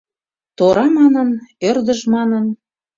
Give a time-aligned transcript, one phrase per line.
[0.57, 1.29] Тора манын,
[1.69, 2.45] ӧрдыж манын